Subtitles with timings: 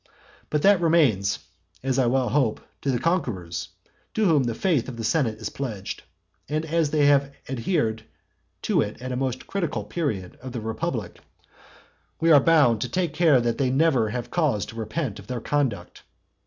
[0.49, 1.37] But that remains,
[1.83, 3.69] as I well hope, to the conquerors,
[4.15, 6.01] to whom the faith of the senate is pledged;
[6.49, 8.03] and, as they have adhered
[8.63, 11.19] to it at a most critical period of the republic,
[12.19, 15.39] we are bound to take care that they never have cause to repent of their
[15.39, 16.01] conduct.